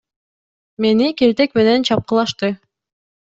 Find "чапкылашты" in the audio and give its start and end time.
1.91-2.51